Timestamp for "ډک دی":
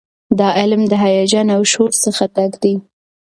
2.35-2.75